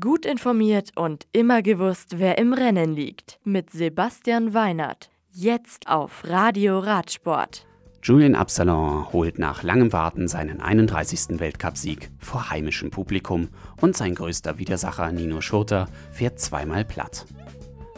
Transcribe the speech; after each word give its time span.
Gut 0.00 0.24
informiert 0.24 0.92
und 0.96 1.26
immer 1.32 1.60
gewusst, 1.60 2.18
wer 2.18 2.38
im 2.38 2.54
Rennen 2.54 2.94
liegt. 2.94 3.38
Mit 3.44 3.68
Sebastian 3.68 4.54
Weinert. 4.54 5.10
Jetzt 5.30 5.88
auf 5.88 6.22
Radio 6.24 6.78
Radsport. 6.78 7.66
Julian 8.02 8.34
Absalon 8.34 9.12
holt 9.12 9.38
nach 9.38 9.62
langem 9.62 9.92
Warten 9.92 10.26
seinen 10.26 10.62
31. 10.62 11.38
Weltcupsieg 11.38 12.10
vor 12.18 12.48
heimischem 12.48 12.90
Publikum 12.90 13.50
und 13.78 13.94
sein 13.94 14.14
größter 14.14 14.56
Widersacher 14.56 15.12
Nino 15.12 15.42
Schurter 15.42 15.86
fährt 16.12 16.40
zweimal 16.40 16.86
platt. 16.86 17.26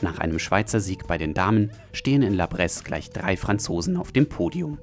Nach 0.00 0.18
einem 0.18 0.40
Schweizer 0.40 0.80
Sieg 0.80 1.06
bei 1.06 1.18
den 1.18 1.34
Damen 1.34 1.70
stehen 1.92 2.22
in 2.22 2.34
La 2.34 2.46
Bresse 2.46 2.82
gleich 2.82 3.10
drei 3.10 3.36
Franzosen 3.36 3.96
auf 3.96 4.10
dem 4.10 4.28
Podium. 4.28 4.78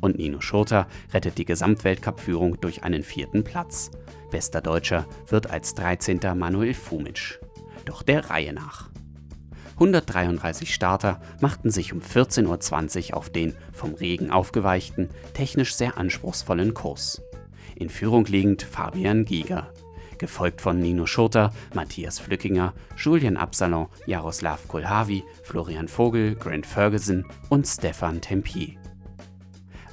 Und 0.00 0.18
Nino 0.18 0.40
Schurter 0.40 0.86
rettet 1.12 1.38
die 1.38 1.44
Gesamtweltcup-Führung 1.44 2.60
durch 2.60 2.84
einen 2.84 3.02
vierten 3.02 3.44
Platz. 3.44 3.90
Bester 4.30 4.60
Deutscher 4.60 5.06
wird 5.26 5.50
als 5.50 5.74
13. 5.74 6.20
Manuel 6.36 6.74
Fumic. 6.74 7.40
Doch 7.84 8.02
der 8.02 8.30
Reihe 8.30 8.52
nach. 8.52 8.90
133 9.74 10.74
Starter 10.74 11.20
machten 11.40 11.70
sich 11.70 11.92
um 11.92 12.00
14.20 12.00 13.10
Uhr 13.10 13.16
auf 13.16 13.30
den 13.30 13.54
vom 13.72 13.94
Regen 13.94 14.30
aufgeweichten, 14.30 15.08
technisch 15.34 15.74
sehr 15.74 15.96
anspruchsvollen 15.96 16.74
Kurs. 16.74 17.22
In 17.76 17.88
Führung 17.88 18.24
liegend 18.24 18.62
Fabian 18.62 19.24
Giger, 19.24 19.72
gefolgt 20.18 20.60
von 20.60 20.80
Nino 20.80 21.06
Schurter, 21.06 21.52
Matthias 21.74 22.18
Flückinger, 22.18 22.74
Julian 22.96 23.36
Absalon, 23.36 23.86
Jaroslav 24.06 24.66
Kulhavi, 24.66 25.22
Florian 25.44 25.86
Vogel, 25.86 26.34
Grant 26.34 26.66
Ferguson 26.66 27.24
und 27.48 27.64
Stefan 27.64 28.20
Tempier. 28.20 28.74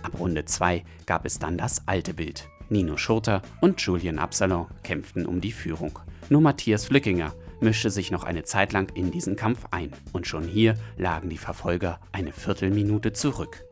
Ab 0.06 0.20
Runde 0.20 0.46
2 0.46 0.84
gab 1.08 1.26
es 1.26 1.40
dann 1.40 1.58
das 1.58 1.88
alte 1.88 2.14
Bild. 2.14 2.48
Nino 2.70 2.96
Schurter 2.96 3.42
und 3.60 3.82
Julian 3.82 4.20
Absalon 4.20 4.68
kämpften 4.84 5.26
um 5.26 5.42
die 5.42 5.52
Führung. 5.52 5.98
Nur 6.30 6.42
Matthias 6.42 6.86
Flückinger 6.86 7.34
mischte 7.60 7.90
sich 7.90 8.12
noch 8.12 8.24
eine 8.24 8.44
Zeit 8.44 8.72
lang 8.72 8.92
in 8.94 9.10
diesen 9.10 9.36
Kampf 9.36 9.66
ein 9.72 9.92
und 10.14 10.28
schon 10.28 10.44
hier 10.44 10.76
lagen 10.96 11.30
die 11.30 11.40
Verfolger 11.40 12.00
eine 12.12 12.32
Viertelminute 12.32 13.14
zurück. 13.14 13.66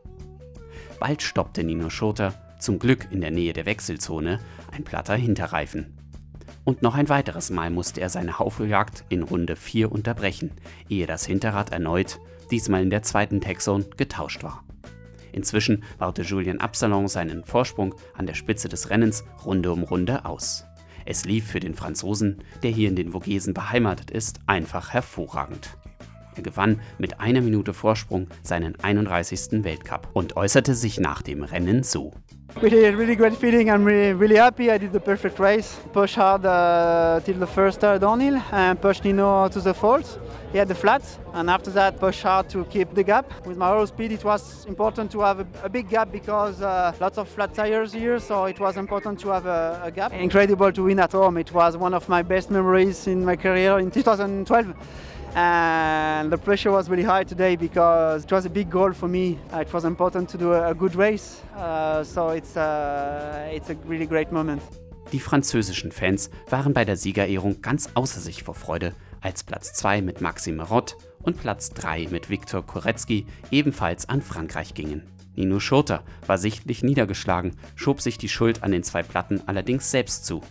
Bald 0.98 1.22
stoppte 1.22 1.62
Nino 1.62 1.88
Schurter, 1.88 2.34
zum 2.58 2.80
Glück 2.80 3.06
in 3.12 3.20
der 3.20 3.30
Nähe 3.30 3.52
der 3.52 3.66
Wechselzone, 3.66 4.40
ein 4.72 4.82
platter 4.82 5.14
Hinterreifen. 5.14 5.96
Und 6.64 6.82
noch 6.82 6.96
ein 6.96 7.08
weiteres 7.08 7.50
Mal 7.50 7.70
musste 7.70 8.00
er 8.00 8.08
seine 8.08 8.40
Haufjagd 8.40 9.04
in 9.08 9.22
Runde 9.22 9.54
4 9.54 9.92
unterbrechen, 9.92 10.50
ehe 10.88 11.06
das 11.06 11.26
Hinterrad 11.26 11.70
erneut, 11.70 12.18
diesmal 12.50 12.82
in 12.82 12.90
der 12.90 13.04
zweiten 13.04 13.40
Texzone, 13.40 13.84
getauscht 13.96 14.42
war. 14.42 14.63
Inzwischen 15.34 15.82
baute 15.98 16.22
Julian 16.22 16.60
Absalon 16.60 17.08
seinen 17.08 17.44
Vorsprung 17.44 17.96
an 18.16 18.26
der 18.26 18.34
Spitze 18.34 18.68
des 18.68 18.88
Rennens 18.88 19.24
Runde 19.44 19.72
um 19.72 19.82
Runde 19.82 20.24
aus. 20.24 20.64
Es 21.06 21.24
lief 21.24 21.48
für 21.48 21.58
den 21.58 21.74
Franzosen, 21.74 22.44
der 22.62 22.70
hier 22.70 22.88
in 22.88 22.94
den 22.94 23.10
Vogesen 23.10 23.52
beheimatet 23.52 24.12
ist, 24.12 24.38
einfach 24.46 24.92
hervorragend. 24.92 25.76
Er 26.36 26.42
gewann 26.42 26.80
mit 26.98 27.18
einer 27.18 27.40
Minute 27.40 27.74
Vorsprung 27.74 28.28
seinen 28.42 28.78
31. 28.80 29.64
Weltcup 29.64 30.08
und 30.12 30.36
äußerte 30.36 30.74
sich 30.74 31.00
nach 31.00 31.20
dem 31.20 31.42
Rennen 31.42 31.82
so. 31.82 32.12
Really, 32.60 32.94
really 32.94 33.16
great 33.16 33.36
feeling. 33.36 33.68
I'm 33.68 33.84
really, 33.84 34.12
really 34.12 34.36
happy. 34.36 34.70
I 34.70 34.78
did 34.78 34.92
the 34.92 35.00
perfect 35.00 35.40
race. 35.40 35.76
Push 35.92 36.14
hard 36.14 36.46
uh, 36.46 37.20
till 37.24 37.36
the 37.36 37.48
first 37.48 37.82
uh, 37.82 37.98
downhill 37.98 38.40
and 38.52 38.80
push 38.80 39.02
Nino 39.02 39.48
to 39.48 39.60
the 39.60 39.74
fault. 39.74 40.20
He 40.52 40.58
had 40.58 40.68
the 40.68 40.74
flat, 40.74 41.02
and 41.32 41.50
after 41.50 41.70
that, 41.72 41.98
push 41.98 42.22
hard 42.22 42.48
to 42.50 42.64
keep 42.66 42.94
the 42.94 43.02
gap. 43.02 43.28
With 43.44 43.56
my 43.56 43.72
road 43.72 43.88
speed, 43.88 44.12
it 44.12 44.22
was 44.22 44.64
important 44.66 45.10
to 45.12 45.20
have 45.22 45.40
a, 45.40 45.46
a 45.64 45.68
big 45.68 45.88
gap 45.88 46.12
because 46.12 46.62
uh, 46.62 46.92
lots 47.00 47.18
of 47.18 47.28
flat 47.28 47.52
tires 47.54 47.92
here, 47.92 48.20
so 48.20 48.44
it 48.44 48.60
was 48.60 48.76
important 48.76 49.18
to 49.20 49.30
have 49.30 49.46
a, 49.46 49.80
a 49.82 49.90
gap. 49.90 50.12
Incredible 50.12 50.70
to 50.70 50.84
win 50.84 51.00
at 51.00 51.10
home. 51.10 51.36
It 51.38 51.52
was 51.52 51.76
one 51.76 51.92
of 51.92 52.08
my 52.08 52.22
best 52.22 52.52
memories 52.52 53.08
in 53.08 53.24
my 53.24 53.34
career 53.34 53.80
in 53.80 53.90
2012 53.90 54.74
and 55.34 56.30
the 56.30 56.38
pressure 56.38 56.70
was 56.70 56.88
really 56.88 57.04
high 57.04 57.24
today 57.24 57.56
because 57.56 58.24
it 58.24 58.32
was 58.32 58.46
a 58.46 58.50
big 58.50 58.70
goal 58.70 58.92
for 58.92 59.08
me. 59.08 59.38
Uh, 59.52 59.58
it 59.60 59.72
was 59.72 59.84
important 59.84 60.28
to 60.30 60.38
do 60.38 60.52
a, 60.52 60.70
a 60.70 60.74
good 60.74 60.94
race, 60.94 61.42
uh, 61.56 62.02
so 62.04 62.30
it's, 62.30 62.56
uh, 62.56 63.50
it's 63.52 63.70
a 63.70 63.76
really 63.86 64.06
great 64.06 64.32
moment. 64.32 64.62
Die 65.12 65.20
französischen 65.20 65.92
Fans 65.92 66.30
waren 66.48 66.72
bei 66.72 66.84
der 66.84 66.96
Siegerehrung 66.96 67.60
ganz 67.62 67.90
außer 67.94 68.20
sich 68.20 68.42
vor 68.42 68.54
Freude, 68.54 68.94
als 69.20 69.44
Platz 69.44 69.72
2 69.74 70.02
mit 70.02 70.20
Maxime 70.20 70.62
Rott 70.62 70.96
und 71.22 71.40
Platz 71.40 71.70
3 71.70 72.08
mit 72.10 72.30
Viktor 72.30 72.64
Korecki 72.64 73.26
ebenfalls 73.50 74.08
an 74.08 74.22
Frankreich 74.22 74.74
gingen. 74.74 75.02
Nino 75.36 75.60
Schurter 75.60 76.02
war 76.26 76.38
sichtlich 76.38 76.82
niedergeschlagen, 76.82 77.56
schob 77.74 78.00
sich 78.00 78.18
die 78.18 78.28
Schuld 78.28 78.62
an 78.62 78.70
den 78.70 78.82
zwei 78.82 79.02
Platten 79.02 79.42
allerdings 79.46 79.90
selbst 79.90 80.26
zu. 80.26 80.42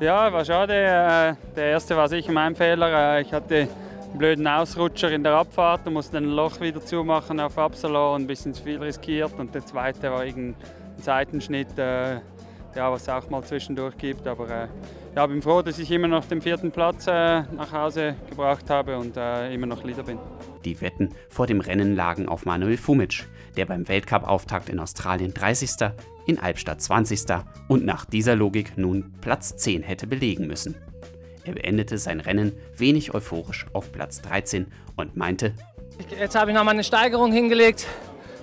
Ja, 0.00 0.32
war 0.32 0.44
schade. 0.46 0.72
Äh, 0.74 1.34
der 1.54 1.64
erste 1.64 1.94
war 1.94 2.08
sicher 2.08 2.32
mein 2.32 2.54
Fehler. 2.54 3.16
Äh, 3.16 3.22
ich 3.22 3.32
hatte 3.34 3.68
blöden 4.20 4.46
Ausrutscher 4.46 5.10
in 5.12 5.22
der 5.22 5.32
Abfahrt 5.32 5.86
und 5.86 5.94
musste 5.94 6.18
ein 6.18 6.24
Loch 6.24 6.60
wieder 6.60 6.84
zumachen 6.84 7.40
auf 7.40 7.56
Absalon 7.56 8.16
und 8.16 8.22
ein 8.24 8.26
bisschen 8.26 8.52
zu 8.52 8.62
viel 8.62 8.76
riskiert. 8.76 9.32
Und 9.38 9.54
der 9.54 9.64
zweite 9.64 10.10
war 10.10 10.26
irgendein 10.26 10.56
Seitenschnitt, 10.98 11.78
äh, 11.78 12.16
ja, 12.76 12.92
was 12.92 13.02
es 13.02 13.08
auch 13.08 13.30
mal 13.30 13.42
zwischendurch 13.42 13.96
gibt. 13.96 14.26
Aber 14.26 14.50
äh, 14.50 14.68
ja, 15.16 15.26
bin 15.26 15.40
froh, 15.40 15.62
dass 15.62 15.78
ich 15.78 15.90
immer 15.90 16.06
noch 16.06 16.26
den 16.26 16.42
vierten 16.42 16.70
Platz 16.70 17.06
äh, 17.06 17.44
nach 17.44 17.72
Hause 17.72 18.14
gebracht 18.28 18.68
habe 18.68 18.98
und 18.98 19.16
äh, 19.16 19.54
immer 19.54 19.66
noch 19.66 19.84
Leader 19.84 20.02
bin. 20.02 20.18
Die 20.66 20.78
Wetten 20.82 21.14
vor 21.30 21.46
dem 21.46 21.62
Rennen 21.62 21.96
lagen 21.96 22.28
auf 22.28 22.44
Manuel 22.44 22.76
Fumic, 22.76 23.26
der 23.56 23.64
beim 23.64 23.88
Weltcup-Auftakt 23.88 24.68
in 24.68 24.80
Australien 24.80 25.32
30., 25.32 25.92
in 26.26 26.38
Albstadt 26.38 26.82
20. 26.82 27.20
und 27.68 27.86
nach 27.86 28.04
dieser 28.04 28.36
Logik 28.36 28.76
nun 28.76 29.14
Platz 29.22 29.56
10 29.56 29.82
hätte 29.82 30.06
belegen 30.06 30.46
müssen. 30.46 30.76
Er 31.44 31.54
beendete 31.54 31.98
sein 31.98 32.20
Rennen 32.20 32.52
wenig 32.76 33.14
euphorisch 33.14 33.66
auf 33.72 33.92
Platz 33.92 34.20
13 34.22 34.66
und 34.96 35.16
meinte, 35.16 35.54
Jetzt 36.18 36.34
habe 36.34 36.50
ich 36.50 36.56
nochmal 36.56 36.74
eine 36.74 36.84
Steigerung 36.84 37.32
hingelegt. 37.32 37.86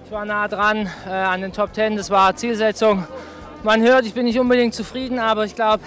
Ich 0.06 0.12
war 0.12 0.26
nah 0.26 0.48
dran 0.48 0.90
äh, 1.06 1.10
an 1.10 1.42
den 1.42 1.52
Top 1.52 1.74
10, 1.74 1.98
das 1.98 2.10
war 2.10 2.36
Zielsetzung. 2.36 3.06
Man 3.64 3.82
hört, 3.82 4.06
ich 4.06 4.14
bin 4.14 4.26
nicht 4.26 4.40
unbedingt 4.40 4.74
zufrieden, 4.74 5.20
aber 5.20 5.46
ich 5.46 5.56
glaube, 5.56 5.84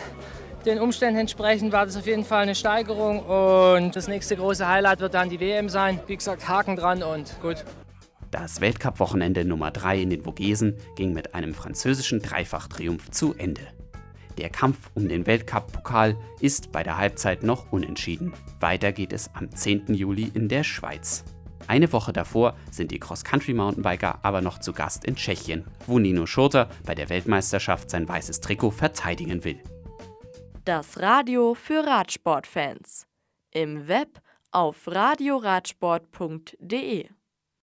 den 0.66 0.78
Umständen 0.78 1.18
entsprechend 1.18 1.72
war 1.72 1.86
das 1.86 1.96
auf 1.96 2.06
jeden 2.06 2.24
Fall 2.24 2.42
eine 2.42 2.54
Steigerung. 2.54 3.20
Und 3.20 3.96
das 3.96 4.08
nächste 4.08 4.36
große 4.36 4.66
Highlight 4.66 5.00
wird 5.00 5.14
dann 5.14 5.30
die 5.30 5.40
WM 5.40 5.68
sein. 5.68 6.00
Wie 6.06 6.16
gesagt, 6.16 6.48
Haken 6.48 6.76
dran 6.76 7.02
und 7.02 7.34
gut. 7.40 7.64
Das 8.30 8.60
Weltcup-Wochenende 8.60 9.44
Nummer 9.44 9.70
3 9.70 10.02
in 10.02 10.10
den 10.10 10.22
Vogesen 10.22 10.76
ging 10.96 11.12
mit 11.12 11.34
einem 11.34 11.54
französischen 11.54 12.20
Dreifachtriumph 12.20 13.10
zu 13.10 13.34
Ende. 13.34 13.62
Der 14.40 14.48
Kampf 14.48 14.90
um 14.94 15.06
den 15.06 15.26
Weltcup-Pokal 15.26 16.16
ist 16.40 16.72
bei 16.72 16.82
der 16.82 16.96
Halbzeit 16.96 17.42
noch 17.42 17.70
unentschieden. 17.72 18.32
Weiter 18.58 18.90
geht 18.90 19.12
es 19.12 19.28
am 19.34 19.54
10. 19.54 19.92
Juli 19.92 20.32
in 20.32 20.48
der 20.48 20.64
Schweiz. 20.64 21.24
Eine 21.66 21.92
Woche 21.92 22.14
davor 22.14 22.56
sind 22.70 22.90
die 22.90 22.98
Cross-Country-Mountainbiker 22.98 24.20
aber 24.22 24.40
noch 24.40 24.58
zu 24.58 24.72
Gast 24.72 25.04
in 25.04 25.16
Tschechien, 25.16 25.66
wo 25.86 25.98
Nino 25.98 26.24
Schurter 26.24 26.70
bei 26.86 26.94
der 26.94 27.10
Weltmeisterschaft 27.10 27.90
sein 27.90 28.08
weißes 28.08 28.40
Trikot 28.40 28.70
verteidigen 28.70 29.44
will. 29.44 29.60
Das 30.64 30.98
Radio 30.98 31.54
für 31.54 31.86
Radsportfans. 31.86 33.06
Im 33.50 33.88
Web 33.88 34.22
auf 34.52 34.86
radioradsport.de 34.86 37.10